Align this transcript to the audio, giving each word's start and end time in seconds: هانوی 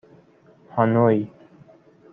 هانوی 0.75 1.29